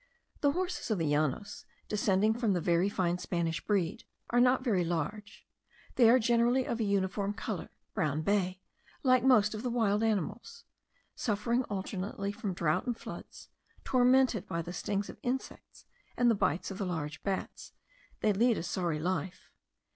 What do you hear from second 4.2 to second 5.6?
are not very large;